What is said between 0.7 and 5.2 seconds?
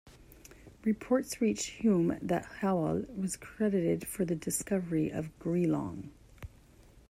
Reports reached Hume that Hovell was credited for the discovery